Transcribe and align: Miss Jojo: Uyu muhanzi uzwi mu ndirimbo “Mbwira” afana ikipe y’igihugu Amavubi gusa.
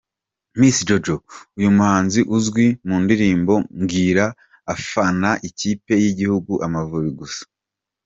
Miss 0.59 0.77
Jojo: 0.87 1.15
Uyu 1.57 1.69
muhanzi 1.77 2.19
uzwi 2.35 2.65
mu 2.87 2.95
ndirimbo 3.03 3.53
“Mbwira” 3.79 4.25
afana 4.73 5.29
ikipe 5.49 5.93
y’igihugu 6.03 6.53
Amavubi 6.65 7.11
gusa. 7.19 7.41